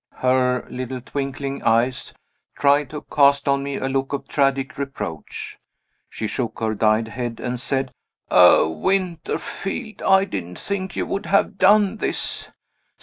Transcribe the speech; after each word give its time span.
Her 0.21 0.65
little 0.67 0.99
twinkling 0.99 1.61
eyes 1.61 2.11
tried 2.57 2.89
to 2.89 3.05
cast 3.15 3.47
on 3.47 3.61
me 3.61 3.75
a 3.75 3.87
look 3.87 4.13
of 4.13 4.27
tragic 4.27 4.79
reproach; 4.79 5.59
she 6.09 6.25
shook 6.25 6.59
her 6.59 6.73
dyed 6.73 7.09
head 7.09 7.39
and 7.39 7.59
said, 7.59 7.91
"Oh. 8.31 8.67
Winterfield, 8.67 10.01
I 10.01 10.25
didn't 10.25 10.57
think 10.57 10.95
you 10.95 11.05
would 11.05 11.27
have 11.27 11.59
done 11.59 11.97
this! 11.97 12.49